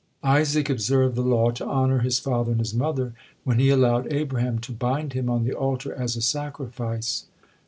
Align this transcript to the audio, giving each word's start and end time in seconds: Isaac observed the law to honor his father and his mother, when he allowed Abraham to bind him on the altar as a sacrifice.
Isaac 0.23 0.67
observed 0.67 1.15
the 1.15 1.21
law 1.21 1.51
to 1.51 1.63
honor 1.67 1.99
his 1.99 2.17
father 2.17 2.53
and 2.53 2.59
his 2.59 2.73
mother, 2.73 3.13
when 3.43 3.59
he 3.59 3.69
allowed 3.69 4.11
Abraham 4.11 4.57
to 4.61 4.71
bind 4.71 5.13
him 5.13 5.29
on 5.29 5.43
the 5.43 5.53
altar 5.53 5.93
as 5.93 6.15
a 6.15 6.23
sacrifice. 6.23 7.25